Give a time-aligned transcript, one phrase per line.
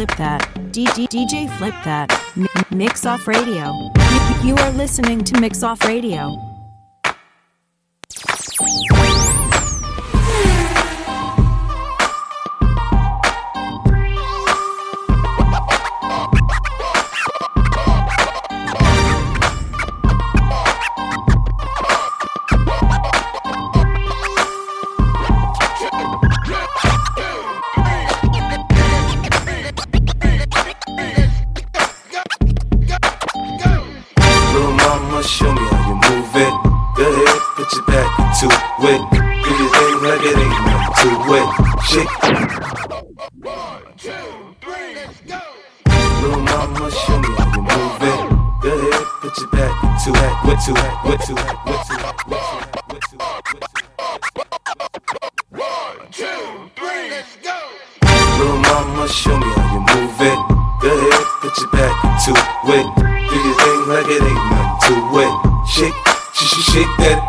[0.00, 0.40] Flip That.
[0.72, 2.08] DJ DJ Flip That.
[2.70, 3.92] Mix off radio.
[4.42, 6.49] You are listening to Mix Off Radio.
[38.84, 39.00] It.
[39.10, 41.48] Do your thing like it ain't nothing to it.
[41.84, 42.14] Shake.
[46.20, 48.20] Little mama, show me how you move it.
[48.62, 50.74] Go ahead, put your back into to to
[51.16, 51.58] to to
[59.08, 60.38] show me how you move it.
[60.80, 62.32] Go ahead, put your back into
[62.70, 62.86] it.
[63.28, 65.32] Do your thing like it ain't nothing to it.
[65.66, 65.98] Shake,
[66.34, 67.19] sh sh shake that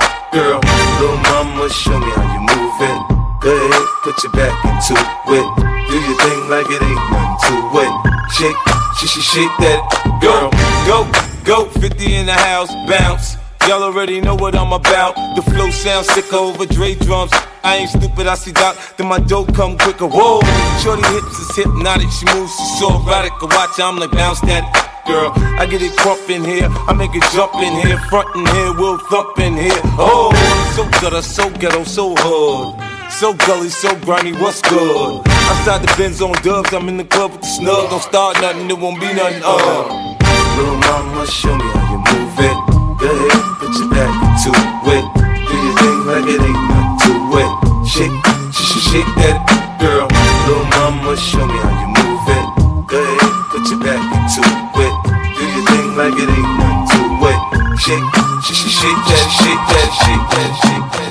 [9.31, 9.79] shake that
[10.19, 10.51] girl.
[10.83, 11.07] Go,
[11.47, 13.37] go, 50 in the house, bounce.
[13.65, 15.15] Y'all already know what I'm about.
[15.35, 17.31] The flow sounds sick over Dre drums.
[17.63, 20.07] I ain't stupid, I see Doc, then my dope come quicker.
[20.07, 20.41] Whoa,
[20.83, 23.31] shorty hips is hypnotic, she moves, she's so erotic.
[23.39, 24.67] I watch, I'm like bounce that
[25.07, 25.31] girl.
[25.35, 28.73] I get it crump in here, I make it jump in here, front in here,
[28.73, 29.79] we'll thump in here.
[29.95, 30.33] Oh,
[30.75, 32.75] so gutter, so ghetto, so hood.
[33.11, 35.23] So gully, so grimy, what's good?
[35.51, 37.89] Outside the Benz on dubs, I'm in the club with the snug.
[37.91, 39.43] Don't start nothing, it won't be nothing.
[39.43, 40.15] Uh.
[40.55, 42.57] Little mama, show me how you move it.
[42.95, 44.47] Go ahead, put your back into
[44.95, 45.03] it.
[45.11, 47.51] Do your thing like it ain't nothing to it.
[47.83, 48.15] Shake,
[48.55, 49.43] sh sh shake that
[49.75, 50.07] girl.
[50.47, 52.47] Little mama, show me how you move it.
[52.87, 54.93] Go ahead, put your back into it.
[55.35, 57.39] Do your thing like it ain't nothing to it.
[57.75, 58.07] Shake,
[58.39, 61.10] sh sh shake shake that, shake that, shake that, shake that,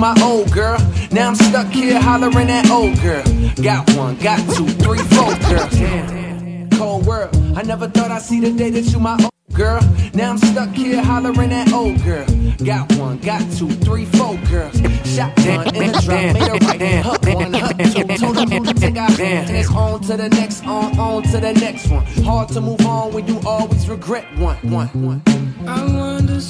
[0.00, 0.78] my old girl.
[1.12, 3.22] Now I'm stuck here hollering at old girl.
[3.62, 6.78] Got one, got two, three, four girls.
[6.78, 7.36] Cold world.
[7.54, 9.82] I never thought I'd see the day that you my old girl.
[10.14, 12.26] Now I'm stuck here hollering at old girl.
[12.64, 14.80] Got one, got two, three, four girls.
[15.04, 18.16] Shotgun in a drum, made a right hook one, hook two.
[18.16, 21.52] Told who to take out, and it's on to the next, on, on to the
[21.52, 22.06] next one.
[22.24, 25.22] Hard to move on when you always regret one, one, one.
[25.66, 26.40] I wonder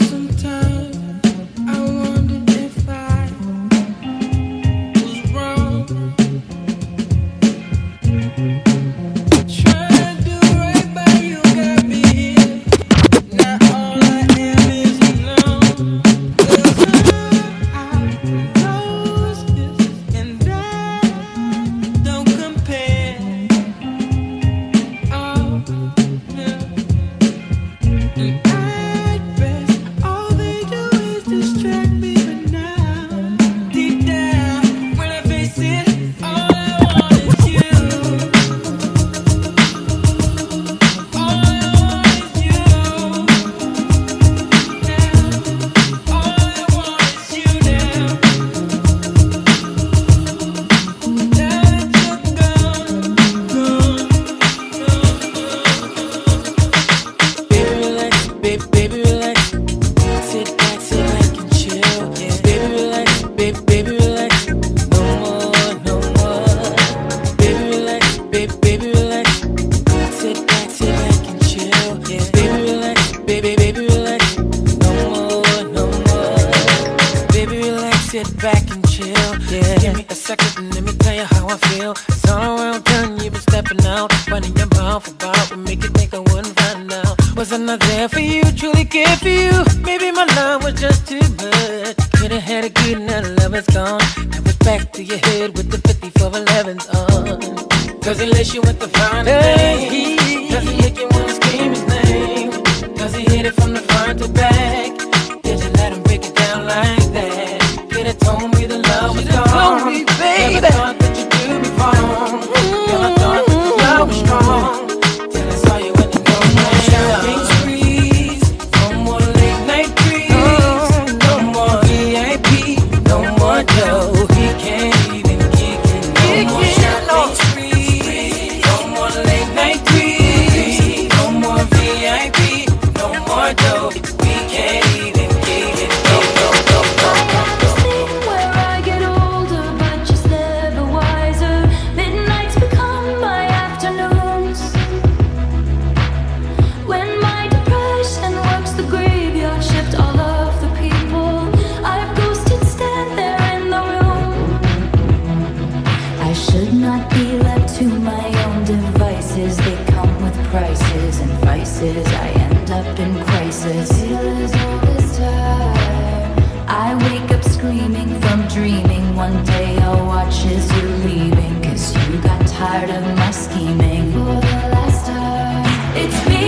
[174.21, 175.97] For the last time.
[175.97, 176.40] It's me.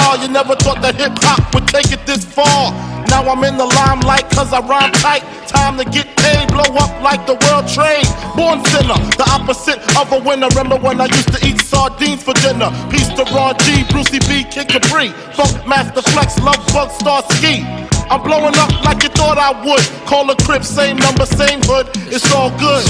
[0.00, 0.20] Hard.
[0.22, 2.72] You never thought that hip hop would take it this far.
[3.08, 5.24] Now I'm in the limelight cause I rhyme tight.
[5.48, 8.04] Time to get paid, blow up like the world trade.
[8.36, 10.48] Born sinner, the opposite of a winner.
[10.52, 12.68] Remember when I used to eat sardines for dinner?
[12.90, 15.08] Peace to Ron G, Brucie B, Kid Capri.
[15.32, 17.64] Funk Master Flex, Love Bug, Star Ski.
[18.10, 19.84] I'm blowing up like you thought I would.
[20.06, 21.88] Call a crib, same number, same hood.
[22.12, 22.84] It's all good.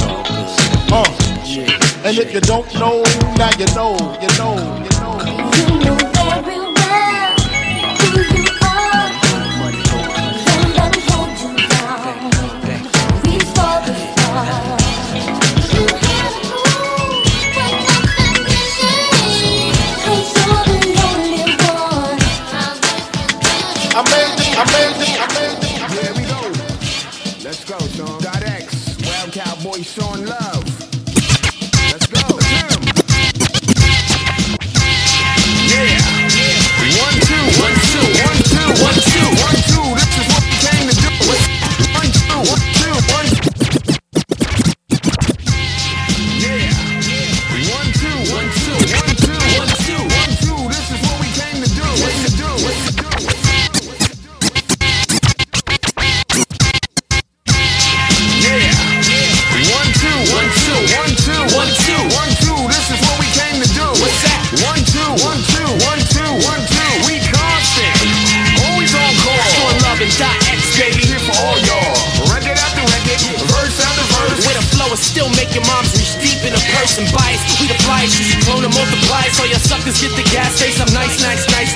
[0.90, 1.05] Uh.
[2.05, 3.03] And if you don't know,
[3.37, 5.78] now you know, you know, you know.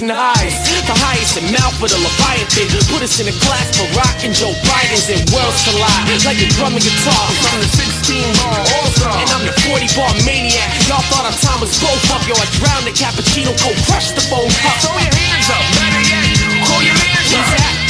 [0.02, 0.86] Nice and high.
[0.86, 2.66] The highest in mouth for the Leviathan.
[2.90, 6.10] Put us in a class for rockin' Joe Biden's and worlds collide.
[6.26, 7.26] Like a drum and guitar.
[7.38, 9.14] From the 16 bar all star.
[9.22, 10.70] And I'm the 40 bar maniac.
[10.90, 12.22] Y'all thought our time was both up.
[12.26, 14.76] Yo, I drowned the cappuccino, cold crush the phone cup.
[14.82, 15.62] Throw your hands up.
[15.78, 16.26] Better yet,
[16.66, 17.46] call your Who's up.
[17.56, 17.81] that?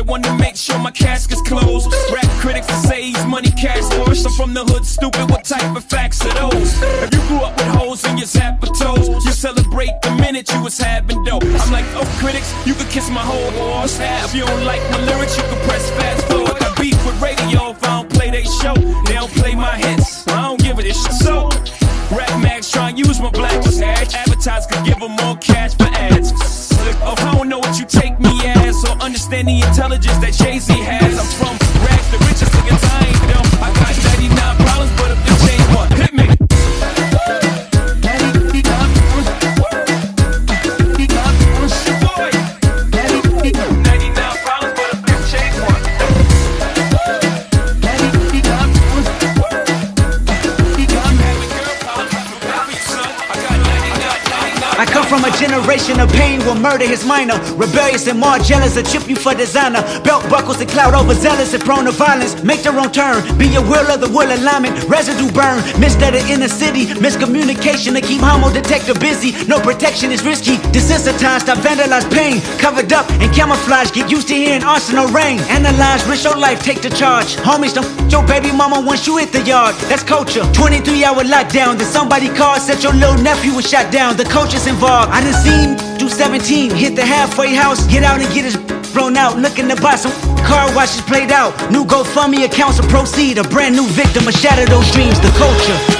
[0.00, 1.92] That want to make sure my casket's closed.
[2.08, 4.24] Rap critics that say he's money cash worse.
[4.24, 5.28] I'm from the hood, stupid.
[5.28, 6.72] What type of facts are those?
[7.04, 10.78] If you grew up with holes in your zapatos, you celebrate the minute you was
[10.78, 11.44] having dope.
[11.44, 14.00] I'm like, oh, critics, you could kiss my whole horse.
[14.00, 16.56] If you don't like my lyrics, you can press fast forward.
[16.64, 18.72] I beef with radio if I don't play they show.
[19.04, 20.26] They don't play my hits.
[20.28, 21.12] I don't give a shit.
[21.20, 21.50] So,
[22.08, 24.14] Rap Max try and use my black as ad.
[24.14, 25.74] Advertisers could give them more cash
[29.30, 31.18] understand the intelligence that Jay Z has.
[31.18, 31.59] I'm from
[56.40, 57.38] pain will murder his minor.
[57.56, 59.82] Rebellious and more jealous, a chip you for designer.
[60.02, 62.42] Belt buckles and cloud overzealous and prone to violence.
[62.42, 64.84] Make their own turn, be a will of the will alignment.
[64.88, 66.86] Residue burn, missed at the inner city.
[66.86, 69.32] Miscommunication to keep homo detector busy.
[69.46, 70.56] No protection is risky.
[70.72, 72.40] Desensitized, I vandalize pain.
[72.58, 75.40] Covered up and camouflage, get used to hearing arsenal rain.
[75.48, 77.36] Analyze, risk your life, take the charge.
[77.36, 79.74] Homies, don't f- your baby mama once you hit the yard.
[79.88, 80.44] That's culture.
[80.52, 81.78] 23 hour lockdown.
[81.78, 84.16] Then somebody called, said your little nephew was shot down.
[84.16, 85.10] The coach is involved.
[85.12, 88.56] I done seen 17, hit the halfway house, get out and get his
[88.90, 89.38] thrown out.
[89.38, 90.12] Looking to buy some
[90.44, 91.52] car washes played out.
[91.70, 93.38] New GoFundMe accounts of proceed.
[93.38, 95.18] A brand new victim, a shatter those dreams.
[95.20, 95.99] The culture.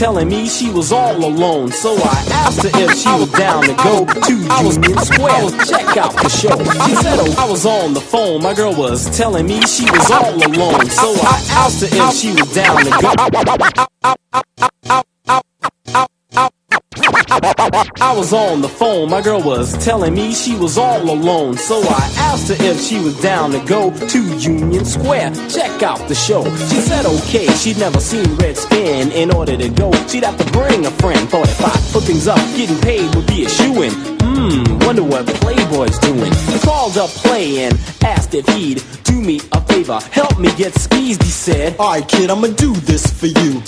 [0.00, 1.70] telling me she was all alone.
[1.70, 6.14] So I asked her if she was down to go to Union Square, check out
[6.16, 6.56] the show.
[6.86, 10.10] She said, oh, I was on the phone, my girl was telling me she was
[10.10, 10.88] all alone.
[10.88, 13.89] So I asked her if she was down to go.
[18.02, 21.58] I was on the phone, my girl was telling me she was all alone.
[21.58, 26.08] So I asked her if she was down to go to Union Square, check out
[26.08, 26.42] the show.
[26.68, 29.12] She said okay, she'd never seen Red Spin.
[29.12, 31.28] In order to go, she'd have to bring a friend.
[31.28, 33.92] Thought if I put things up, getting paid would be a shoo in.
[34.22, 36.32] Hmm, wonder what Playboy's doing.
[36.48, 40.72] He called up Play and asked if he'd do me a favor, help me get
[40.72, 41.22] squeezed.
[41.22, 43.62] He said, Alright, kid, I'ma do this for you.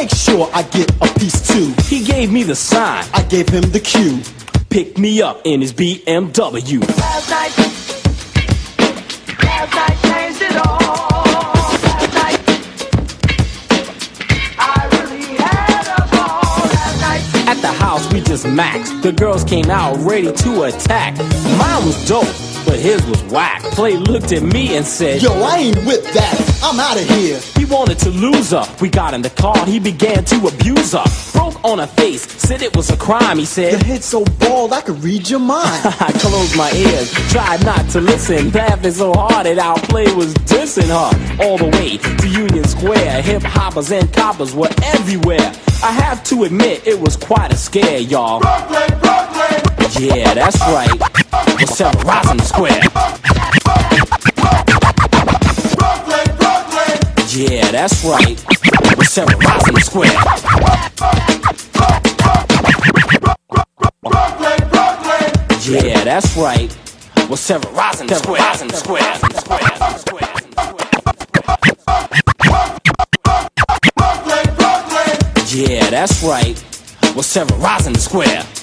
[0.00, 1.74] But make sure I get a piece too.
[1.84, 3.04] He gave me the sign.
[3.12, 4.22] I gave him the cue.
[4.70, 6.80] Picked me up in his BMW.
[6.80, 7.52] Last night,
[9.44, 10.78] last night changed it all.
[11.84, 12.40] Last night,
[14.58, 16.64] I really had a ball.
[16.64, 17.48] Last night.
[17.48, 19.02] At the house, we just maxed.
[19.02, 21.18] The girls came out ready to attack.
[21.18, 22.26] Mine was dope,
[22.70, 23.60] but his was whack.
[23.72, 26.60] Play looked at me and said, Yo, I ain't with that.
[26.62, 27.40] I'm out of here.
[27.58, 28.64] He wanted to lose her.
[28.80, 31.04] We got in the car, he began to abuse her.
[31.32, 33.38] Broke on her face, said it was a crime.
[33.38, 35.84] He said, Your said, head so bald, I could read your mind.
[35.84, 38.52] I closed my ears, tried not to listen.
[38.52, 41.42] Laughing so hard that our play was dissing her.
[41.42, 45.52] All the way to Union Square, hip hoppers and coppers were everywhere.
[45.82, 48.40] I have to admit, it was quite a scare, y'all.
[49.98, 50.88] Yeah, that's right.
[51.58, 52.80] It's Rising Square.
[55.74, 56.98] Brooklyn, Brooklyn.
[57.28, 58.38] Yeah, that's right.
[58.98, 60.12] It's Rising Square.
[64.02, 65.30] Brooklyn, Brooklyn.
[65.66, 66.72] Yeah, that's right.
[67.28, 68.40] What's well, Sarah Rising Square?
[68.40, 69.00] Rising Square.
[75.52, 76.58] Yeah, that's right.
[77.00, 78.59] What's well, Sarah Rising Square?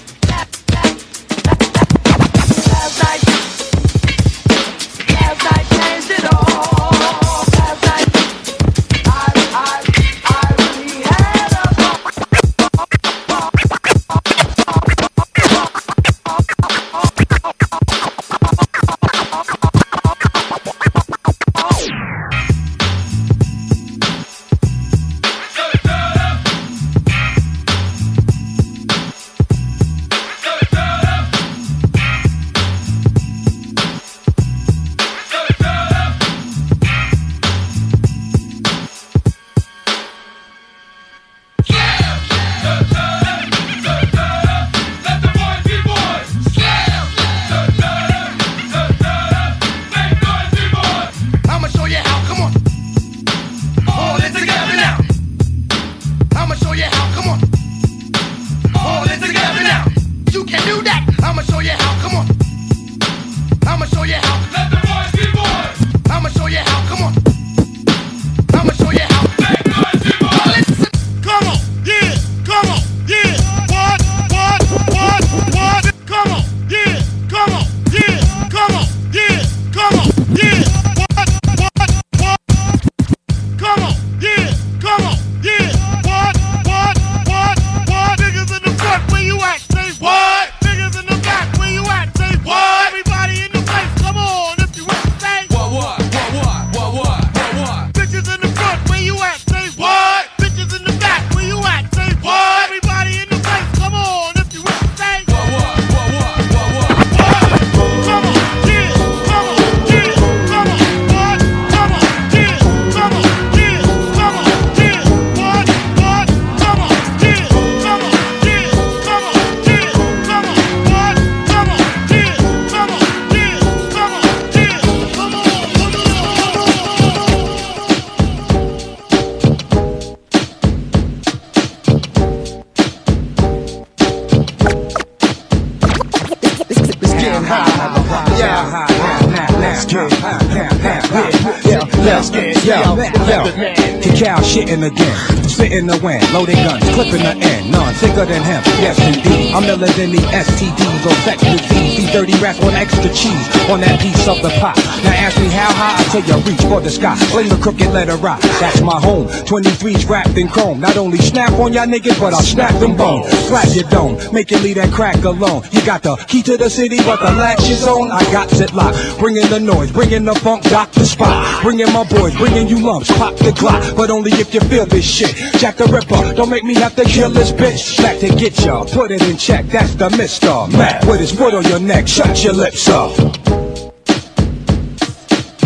[144.78, 145.50] Cacao shitting again.
[145.50, 147.72] Spitting the wind, loading guns, clipping the end.
[147.72, 148.62] None thicker than him.
[148.82, 149.54] Yes, indeed.
[149.54, 151.77] I'm iller than the STDs or sex disease.
[152.18, 154.74] These dirty rats want extra cheese on that piece of the pie.
[155.06, 157.16] Now ask me how high, I tell you reach for the sky.
[157.30, 158.42] Fling the crooked letter rock.
[158.60, 159.28] That's my home.
[159.46, 160.80] 23's wrapped in chrome.
[160.80, 163.30] Not only snap on y'all niggas, but I'll snap them bones.
[163.46, 165.62] Slap your dome, make you leave that crack alone.
[165.72, 168.10] You got the key to the city, but the latch is on.
[168.10, 168.98] I got it locked.
[169.20, 171.62] Bringing the noise, bringing the funk, dock the spot.
[171.62, 173.96] Bringing my boys, bringing you lumps, pop the clock.
[173.96, 175.36] But only if you feel this shit.
[175.60, 178.02] Jack the Ripper, don't make me have to kill this bitch.
[178.02, 179.66] Back to get ya, put it in check.
[179.68, 182.07] That's the Mister Mac with his foot on your neck.
[182.08, 183.12] Shut your lips up.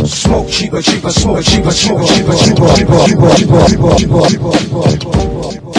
[0.06, 4.82] Smoke cheaper, cheaper, smoke cheaper, cheaper, cheaper, cheaper, cheaper, cheaper, cheaper, cheaper, cheaper, cheaper, cheaper,
[4.92, 5.72] cheaper, cheaper.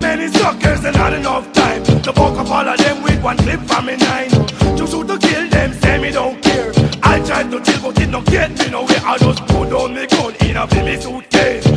[0.00, 3.60] Many suckers and not enough time to fuck up all of them with one clip
[3.60, 4.30] from me nine.
[4.76, 6.72] To shoot to kill them, say me don't care.
[7.02, 9.00] I tried to chill, but it don't get me nowhere.
[9.04, 11.71] I just put down me gun in a me suitcase.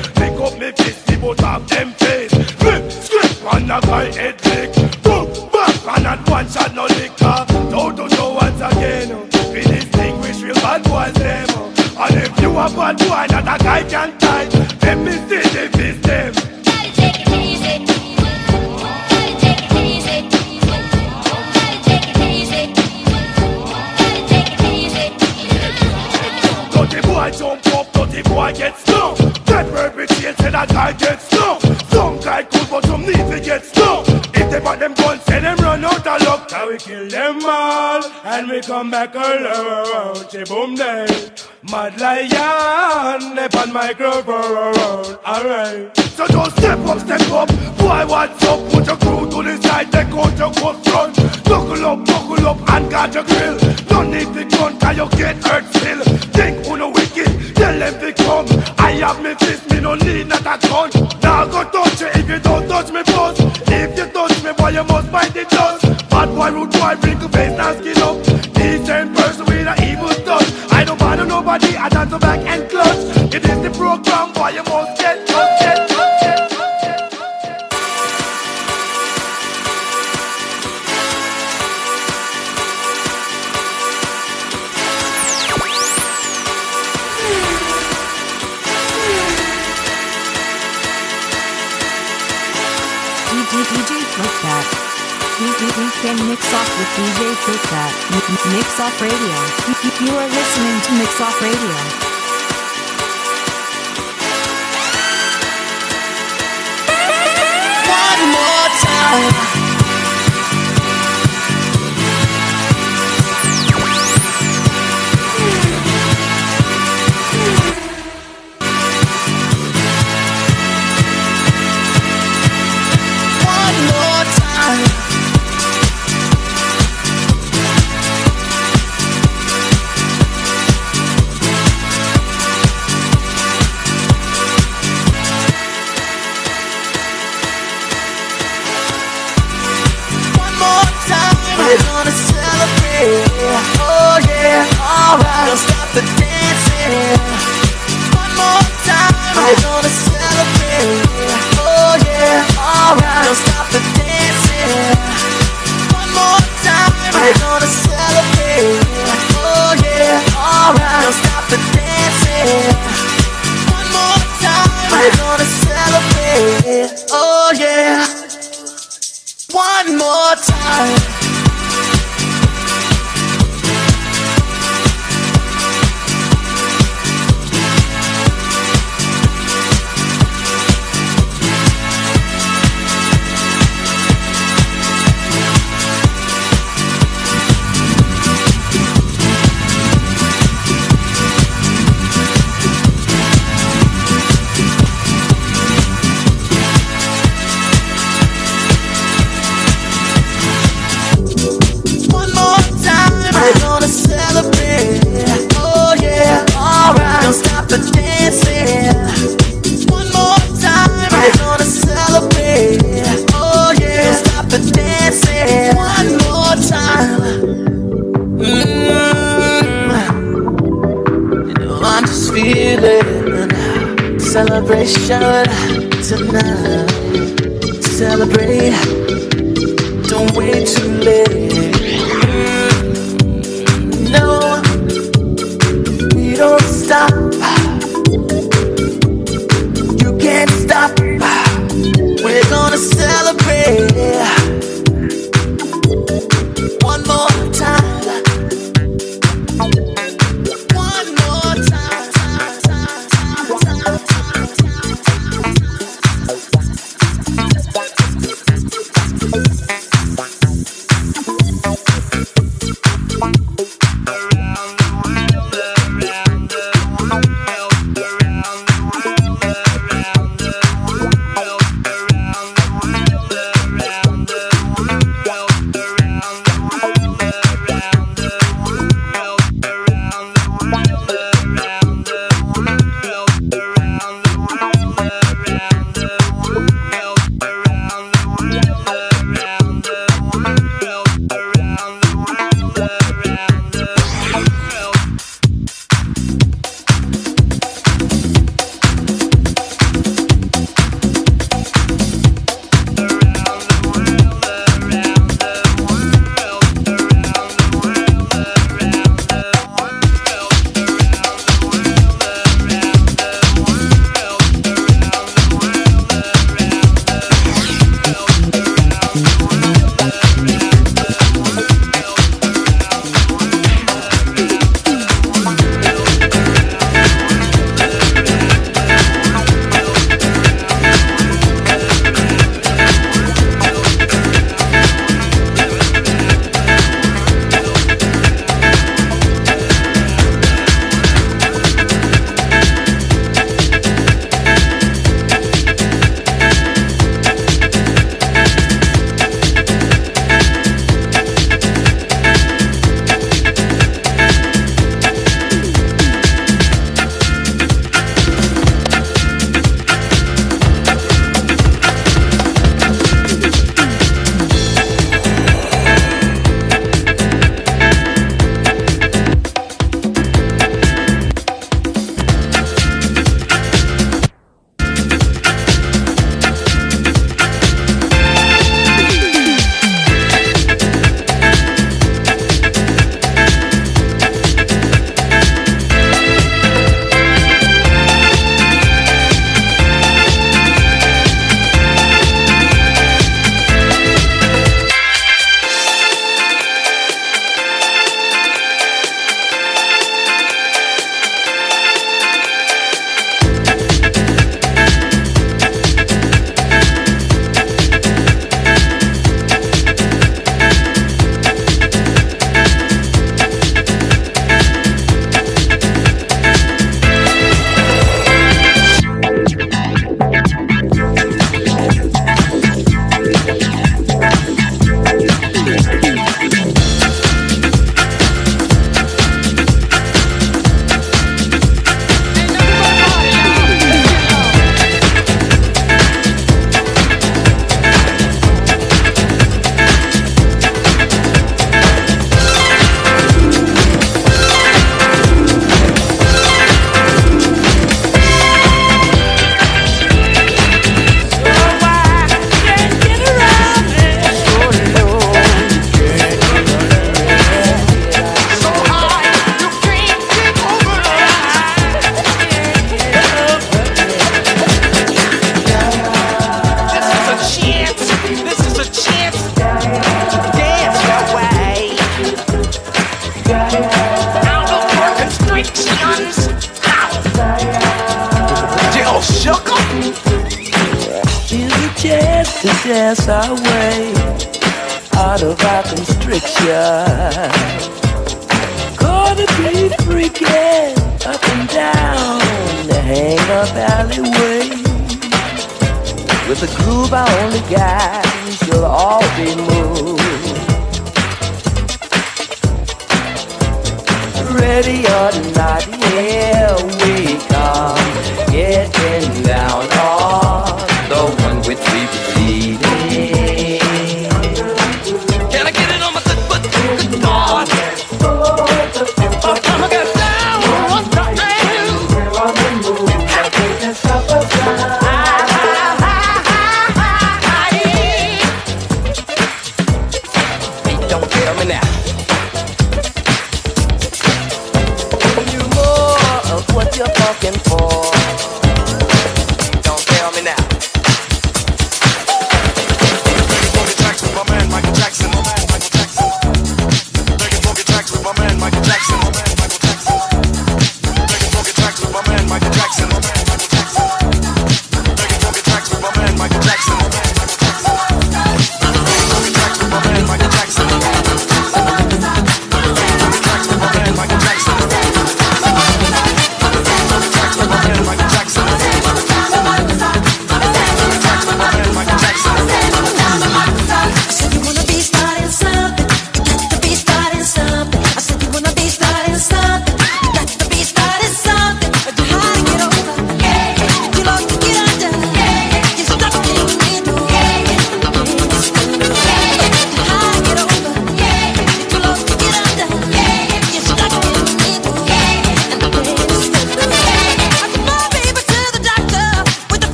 [3.65, 4.73] On a guy head lick.
[5.03, 7.45] Boom, back, and not one shot no liquor.
[7.71, 9.09] Don't do no once again.
[9.51, 11.47] We distinguish real bad boys them.
[11.97, 14.47] And if you a bad boy, that a guy can tie.
[14.81, 16.33] Let me see the fist them.
[26.71, 29.15] Dirty boy jump up, dirty boy get stung.
[29.45, 31.74] That perpetrate say that guy get stung.
[32.13, 34.24] Guy cool, but some need to get stung.
[34.55, 36.49] They bought them guns, say them run out of luck.
[36.49, 40.15] Now we kill them all, and we come back alone.
[40.47, 41.05] Boom day,
[41.69, 45.17] mad lion, up on microphone.
[45.27, 47.49] Alright, so just step up, step up.
[47.77, 48.71] Boy, what's up?
[48.71, 51.15] Put your crew to the side, take out your coat front.
[51.43, 53.57] Buckle up, buckle up, and guard your grill.
[53.91, 56.01] No need to gun, cause you get hurt still.
[56.31, 58.45] Think who no wicked, tell them to come.
[58.77, 60.91] I have me fist, me no need not a gun.
[61.21, 63.37] Now go touch you if you don't touch me boss.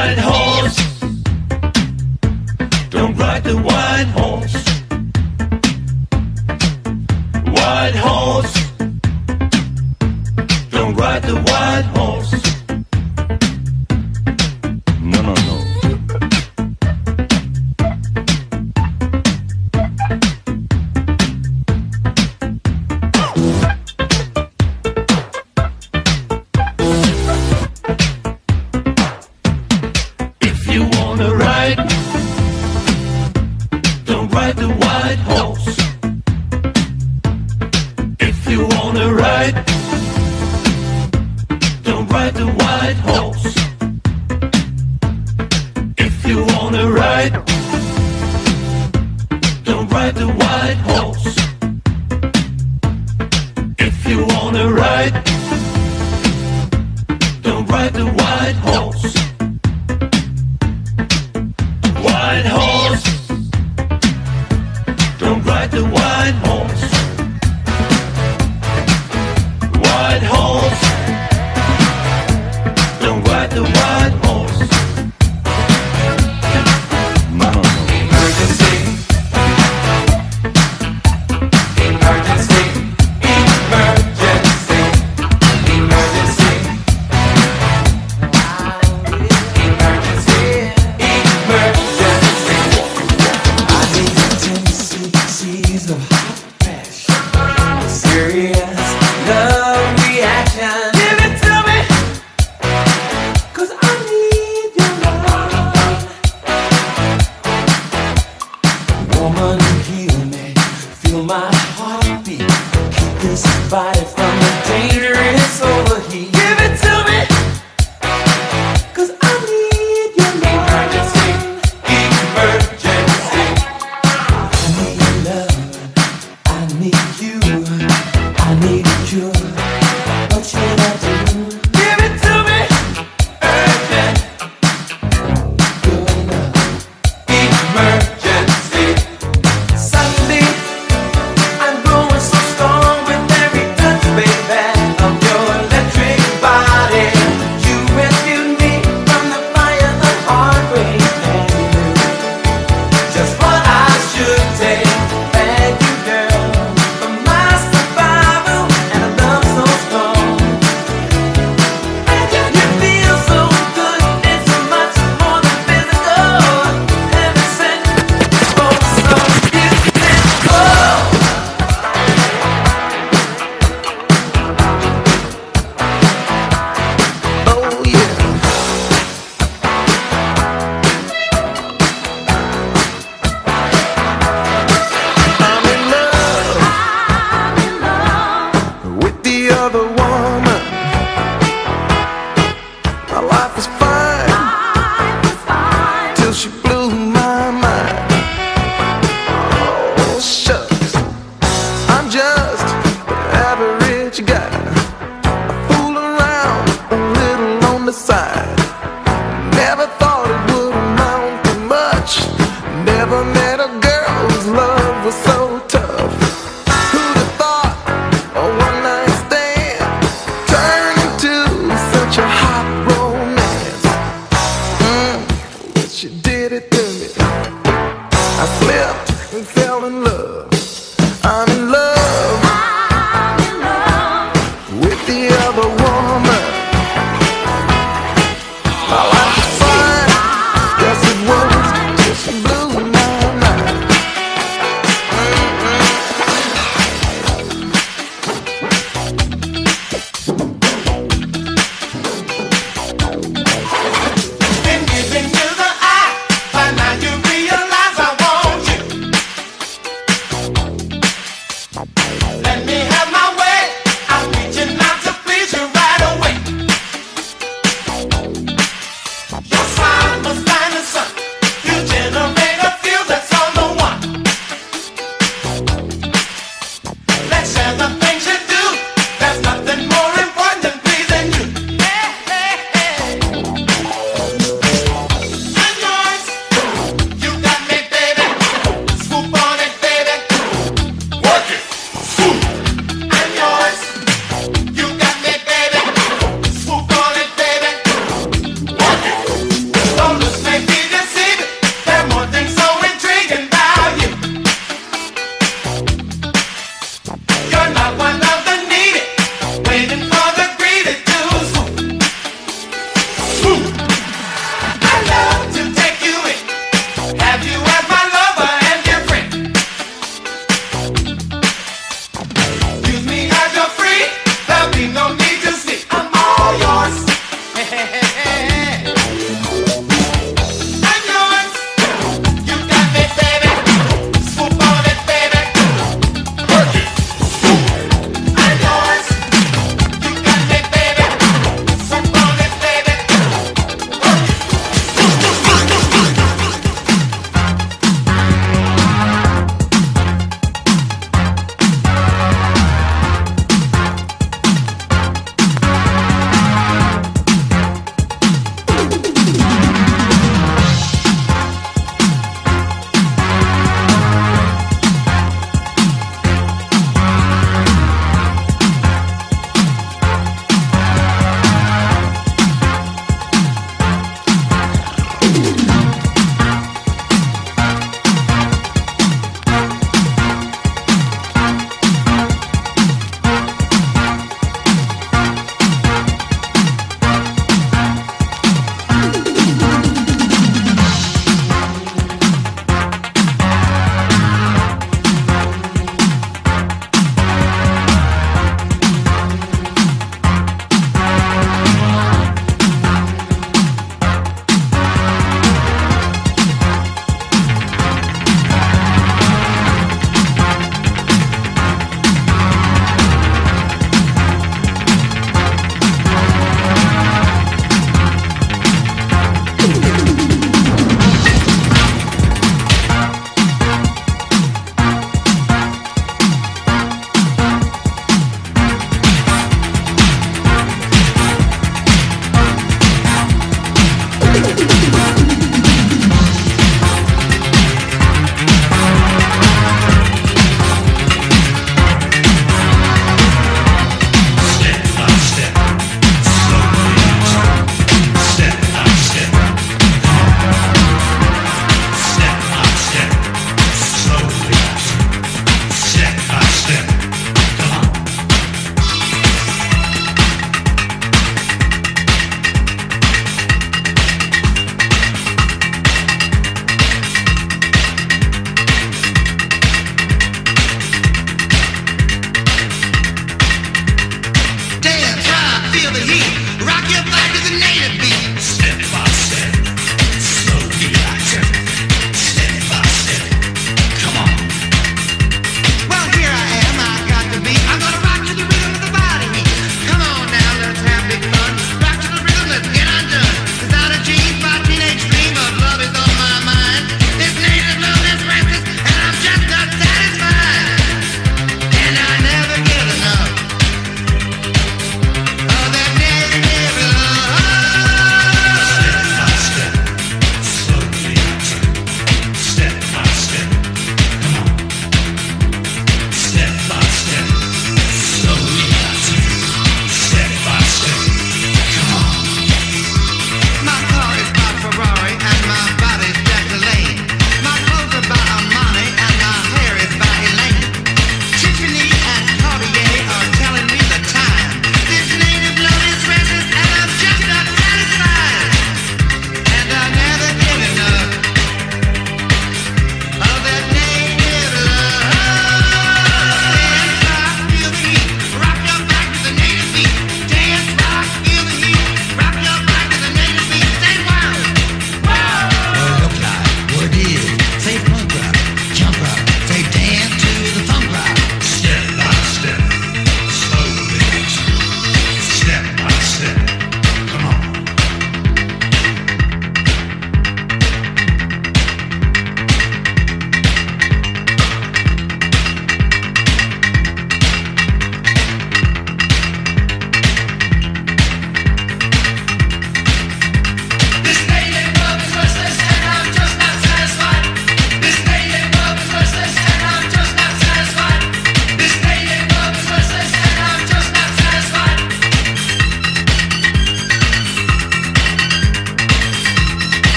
[0.00, 0.39] White horse,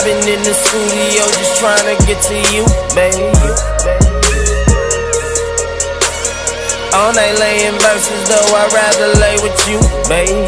[0.00, 2.64] I've been in the studio just trying to get to you,
[2.96, 3.20] baby.
[6.96, 9.76] All night laying verses, though I'd rather lay with you,
[10.08, 10.40] baby.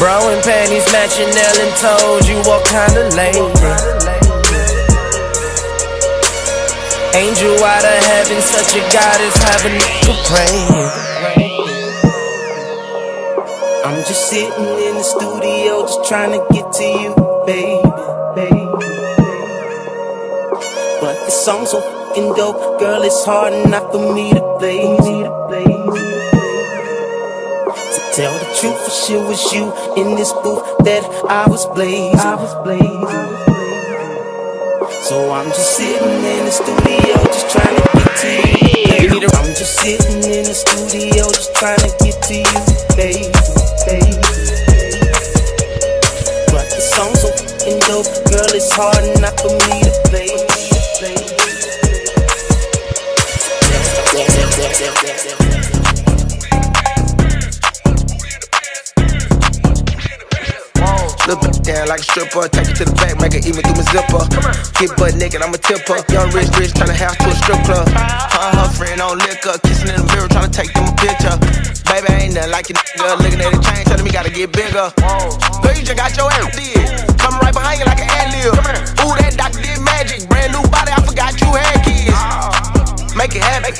[0.00, 3.52] Bro and panties matching Ellen told you what kind of lady.
[7.12, 11.11] Angel out of heaven, such a goddess, heaven to pray.
[14.02, 17.14] I'm just sitting in the studio, just trying to get to you,
[17.46, 17.78] baby,
[18.34, 18.66] baby.
[20.98, 24.90] But the song's so fucking dope, girl, it's hard enough for me to play.
[24.90, 25.62] Me to play.
[27.94, 32.18] To tell the truth, for sure was you in this booth that I was blazing.
[32.18, 33.06] I was blazing.
[35.06, 39.26] So I'm just sitting in the studio, just trying to get to you, baby.
[39.30, 43.61] I'm just sitting in the studio, just trying to get to you, baby,
[46.50, 50.41] But the song's so fucking dope, girl, it's hard enough for me to play.
[61.72, 64.22] Down like a stripper, take it to the back, make it even through my zipper.
[64.76, 65.98] Get butt naked, I'ma a tipper.
[66.12, 67.88] Young rich, rich, turn the house to a strip club.
[67.88, 70.94] Her and her friend on liquor, kissing in the mirror, trying to take them a
[71.00, 71.36] picture.
[71.88, 73.20] Baby, ain't nothing like your nigga.
[73.24, 74.92] Looking at the chain, telling me gotta get bigger.
[75.64, 76.84] Girl, you just got your ass did.
[77.16, 78.52] Coming right behind you like an ad lib.
[79.02, 80.28] Ooh, that doctor did magic.
[80.28, 82.20] Brand new body, I forgot you had kids.
[83.16, 83.72] Make it happen.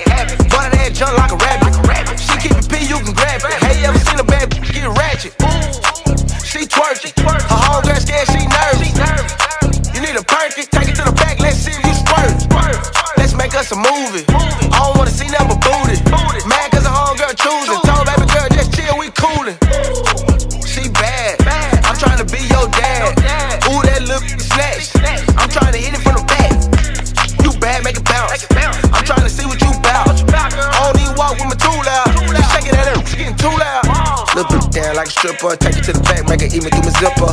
[0.49, 2.17] Butter that junk like a rabbit.
[2.21, 3.53] She keep it P, you can grab it.
[3.65, 6.02] Hey, you ever seen a bad bitch get ratchet?
[6.53, 7.17] She twerking.
[7.25, 8.93] Her homegirl scared she nervous.
[9.95, 13.17] You need a perky, take it to the back, let's see if you squirt.
[13.17, 14.27] Let's make us a movie.
[14.29, 15.97] I don't wanna see nothing but booty.
[16.47, 17.82] Mad cause her homegirl choosing.
[34.73, 37.31] Down like a stripper, take it to the back, make it even through my zipper.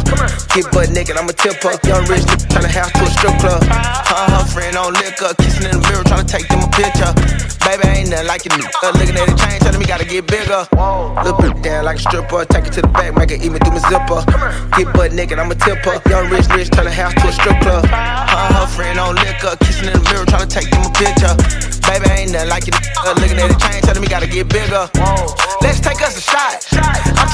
[0.54, 1.80] Get butt naked, I'm a tipper.
[1.88, 3.64] Young rich, turn the house to a strip club.
[3.64, 7.59] Her her friend on liquor, kissing in the mirror, trying to take them a picture.
[7.70, 9.14] Baby, ain't nothing like your uh, nigga.
[9.14, 10.66] Looking at the chain, telling me gotta get bigger.
[11.22, 13.78] Look it down like a stripper, take it to the back, make it even through
[13.78, 14.26] my zipper.
[14.74, 16.02] Get butt naked, I'm a tipper.
[16.10, 17.86] Young rich, rich, turn the house to a strip club.
[17.86, 21.30] Her her friend on liquor, kissing in the mirror, trying to take them a picture.
[21.86, 22.74] Baby, ain't nothing like your
[23.06, 23.38] uh, nigga.
[23.38, 24.90] Looking at the chain, telling me gotta get bigger.
[25.62, 26.66] Let's take us a shot.
[26.74, 27.30] I'm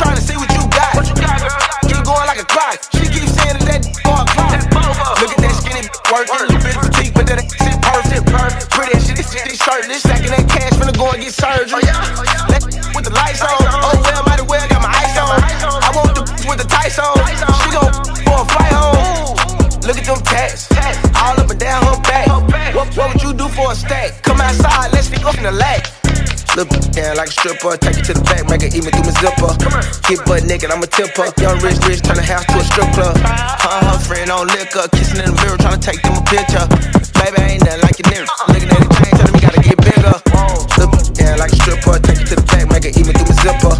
[27.16, 29.48] Look like a stripper, take it to the back, make it even through my zipper.
[30.04, 31.32] Get butt naked, I'm a tipper.
[31.40, 33.16] Young rich, rich, turn the house to a strip club.
[33.16, 36.24] Her and her friend on liquor, kissing in the mirror, trying to take them a
[36.28, 36.68] picture.
[37.16, 38.28] Baby, ain't nothing like your nigga.
[38.52, 40.16] Looking at the chain, telling me gotta get bigger.
[40.76, 43.36] Look down like a stripper, take it to the back, make it even through my
[43.40, 43.74] zipper.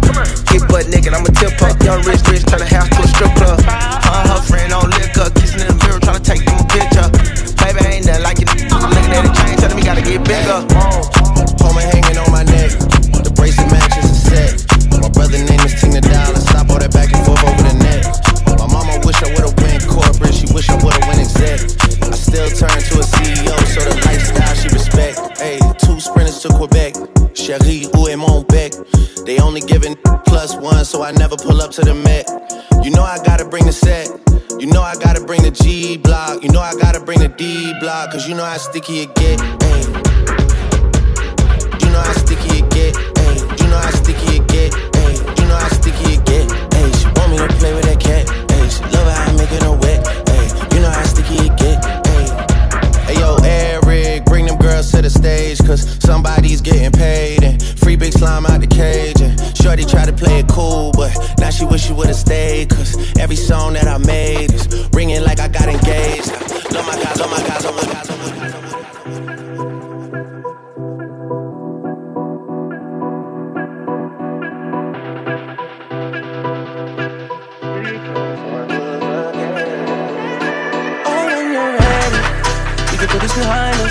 [0.48, 1.76] Get butt naked, I'm a tipper.
[1.84, 3.60] Young rich, rich, turn the house to a strip club.
[3.60, 6.64] Her and her friend on liquor, kissing in the mirror, trying to take them a
[6.72, 7.04] picture.
[7.60, 8.80] Baby, I ain't nothing like your nigga.
[8.80, 10.85] Looking at the chain, telling me gotta get bigger.
[26.48, 26.94] To Quebec.
[27.34, 28.72] Cherie, où est mon bec?
[29.24, 29.96] They only giving
[30.26, 32.28] plus one, so I never pull up to the Met.
[32.84, 34.08] You know I gotta bring the set.
[34.60, 36.42] You know I gotta bring the G block.
[36.42, 38.12] You know I gotta bring the D block.
[38.12, 39.40] Cause you know how sticky it get.
[39.40, 39.82] Hey.
[41.82, 42.96] You know how sticky it get.
[42.96, 43.36] Ay.
[43.58, 44.74] You know how sticky it get.
[44.74, 45.14] Ay.
[45.38, 46.46] You know how sticky it get.
[46.74, 46.90] Ay.
[46.98, 48.24] She want me to play with that cat.
[48.50, 48.68] Ay.
[48.68, 50.06] She love how I make it her wet.
[50.28, 50.46] Ay.
[50.74, 51.65] You know how sticky it get.
[54.76, 57.42] girls to the stage, cause somebody's getting paid.
[57.42, 59.20] And free big slime out the cage.
[59.22, 62.68] And Shorty tried to play it cool, but now she wish she would've stayed.
[62.68, 66.30] Cause every song that I made is ringing like I got engaged.
[66.30, 68.06] I my God, oh my God, oh my guys,
[83.36, 83.85] behind us.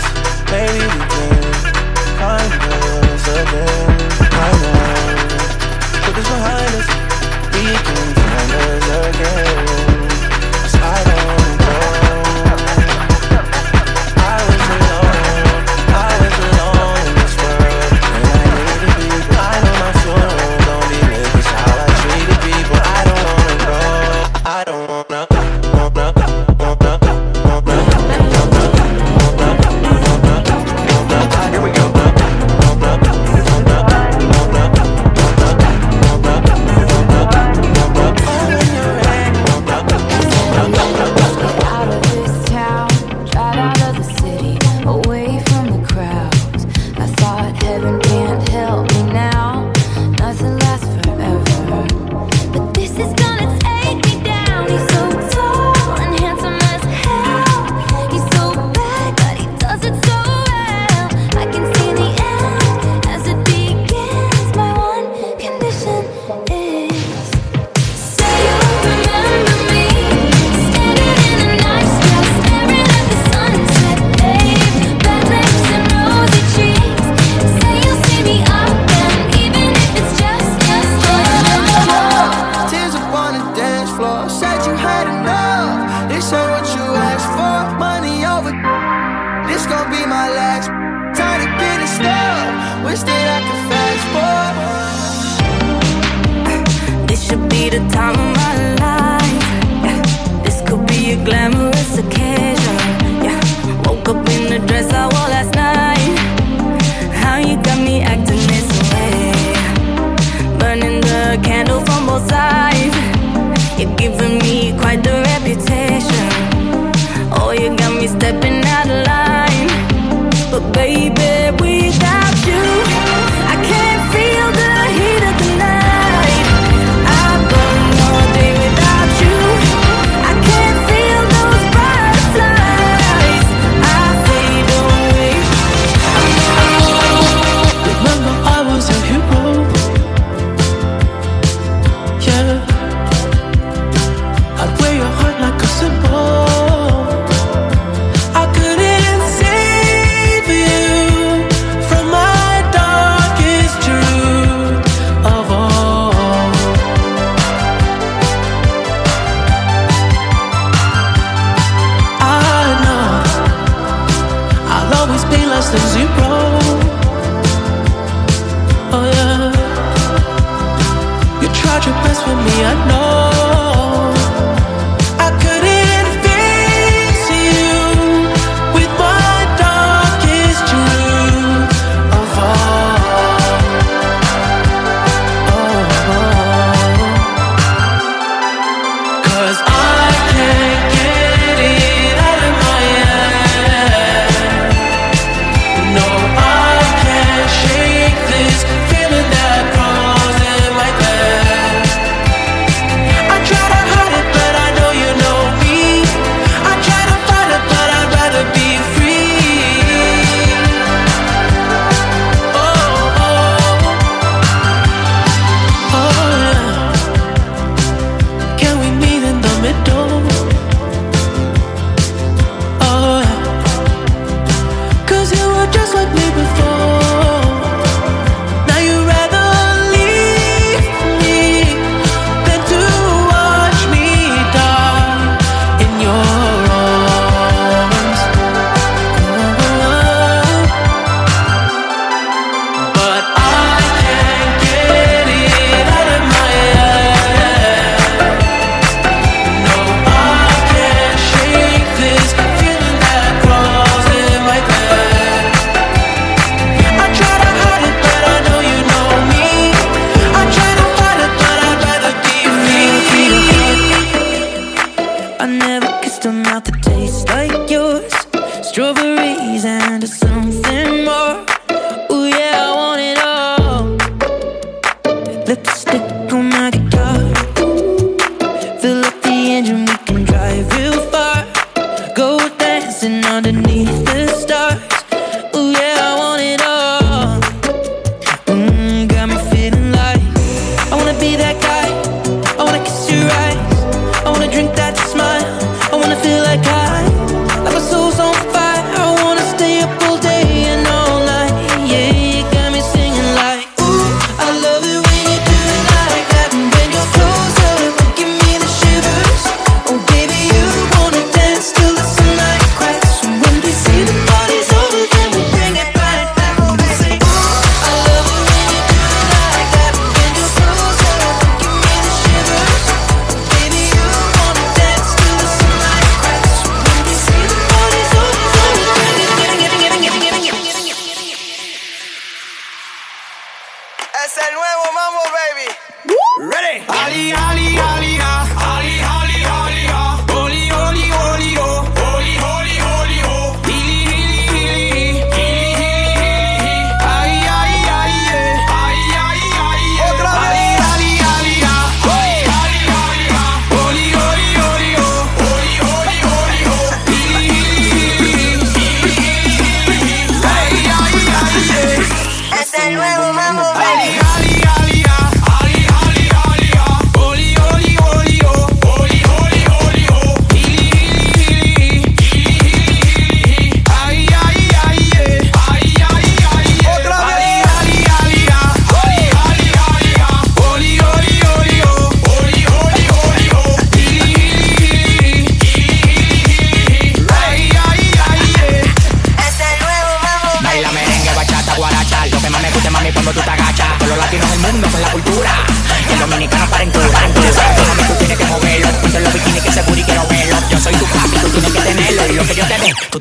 [0.56, 1.44] Maybe we can
[2.18, 3.98] find us again.
[4.19, 4.64] Behind
[6.76, 6.90] us.
[7.52, 9.85] We can find us again.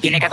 [0.05, 0.29] tiene que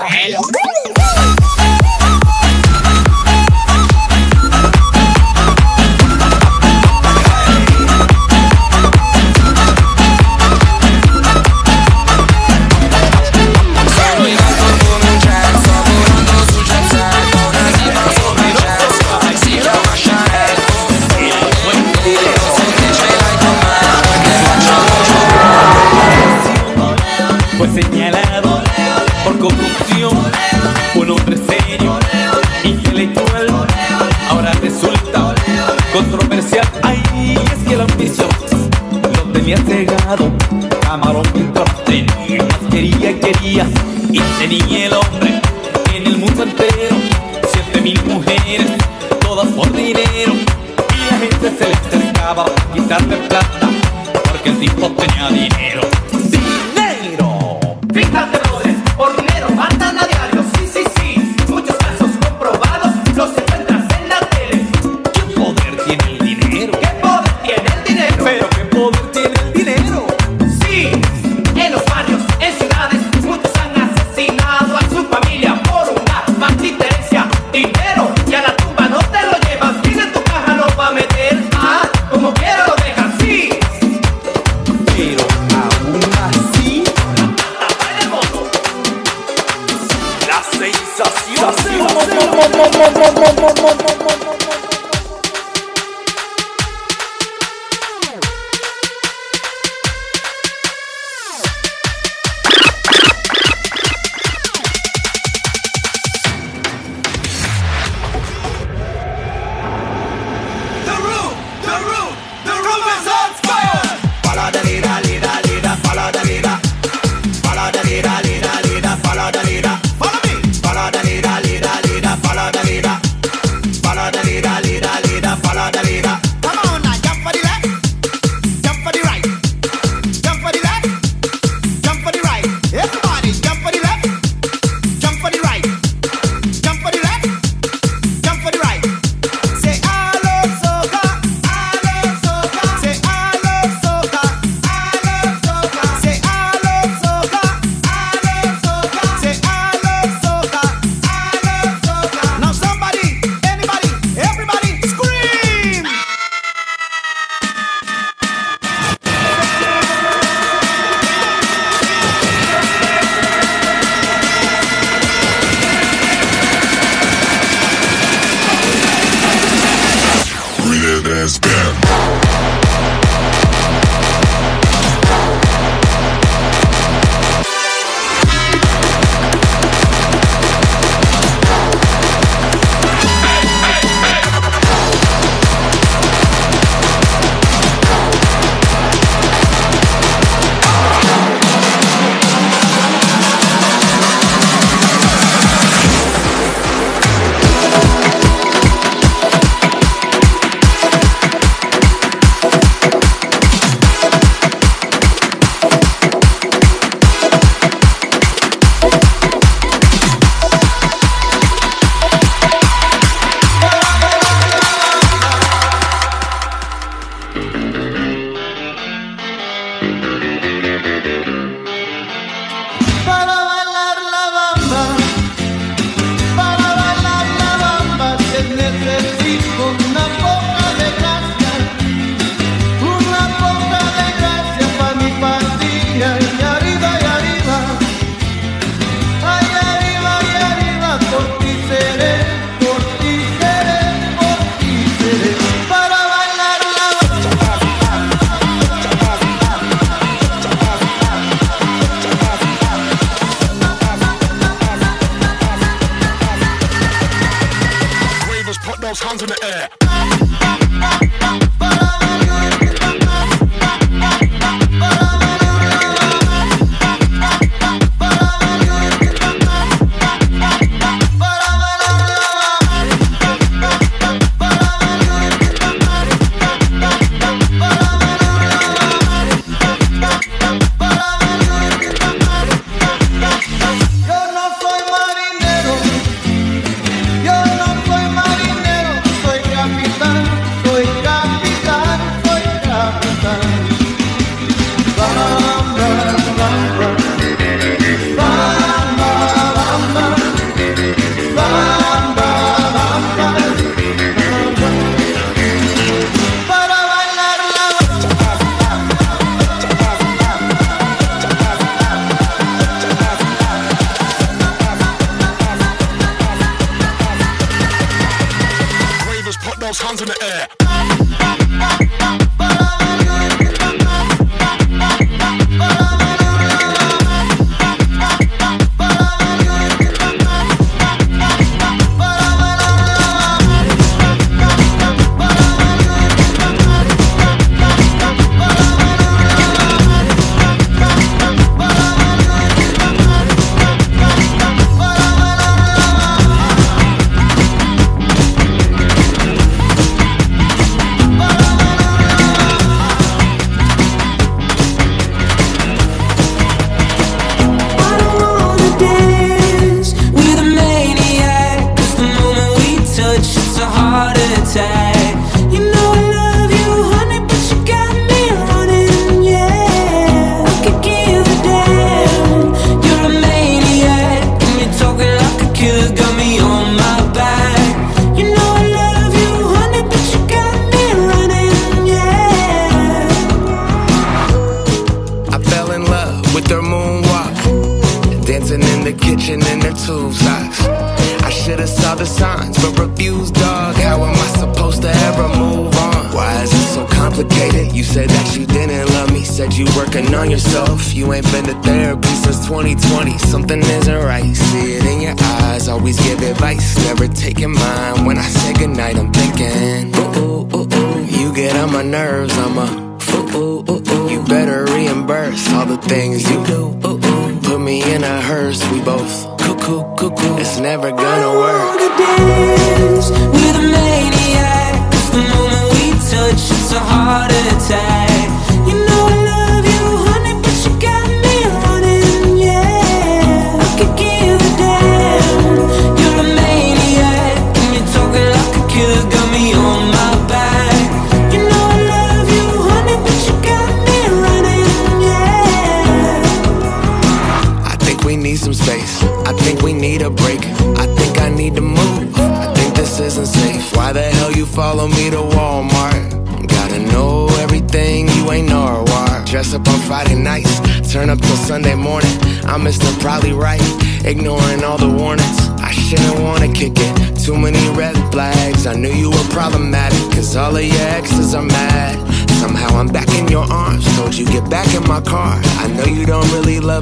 [319.79, 320.60] hands in the air.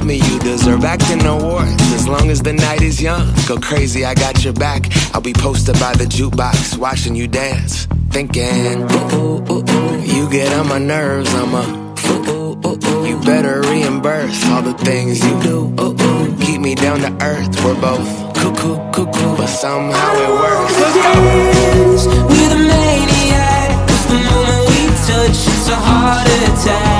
[0.00, 1.82] love me, you deserve acting awards.
[1.92, 4.86] As long as the night is young, go crazy, I got your back.
[5.14, 10.00] I'll be posted by the jukebox, watching you dance, thinking, ooh, ooh, ooh, ooh.
[10.00, 11.64] you get on my nerves, I'm a
[12.06, 15.58] ooh, ooh, ooh, You better reimburse all the things you do.
[15.80, 16.36] Ooh, ooh.
[16.46, 20.80] Keep me down to earth, we're both cuckoo, cuckoo, but somehow it works.
[20.80, 22.26] Let's go.
[22.26, 23.68] With a maniac,
[24.08, 26.99] the moment we touch, it's a heart attack.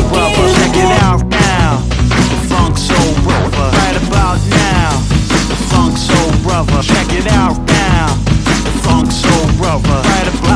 [0.00, 1.82] Check it out now.
[2.08, 3.68] The funk soul rover.
[3.76, 4.90] Right about now.
[5.70, 6.30] Funk soul.
[6.82, 8.08] Check it out now.
[8.82, 9.30] Funk soul.
[9.60, 10.49] Right about